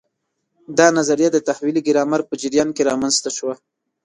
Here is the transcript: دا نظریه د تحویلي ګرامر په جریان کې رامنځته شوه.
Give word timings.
دا 0.77 0.87
نظریه 0.97 1.29
د 1.33 1.37
تحویلي 1.47 1.81
ګرامر 1.87 2.21
په 2.29 2.33
جریان 2.41 2.69
کې 2.75 2.87
رامنځته 2.89 3.29
شوه. 3.37 3.53